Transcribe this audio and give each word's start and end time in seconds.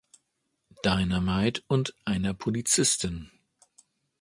Dynamite 0.83 1.61
und 1.67 1.95
einer 2.05 2.33
Polizistin. 2.33 3.29